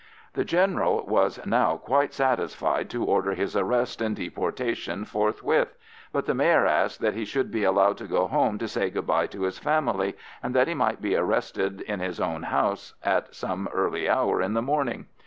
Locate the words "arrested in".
11.15-11.99